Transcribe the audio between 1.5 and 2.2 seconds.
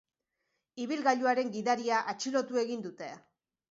gidaria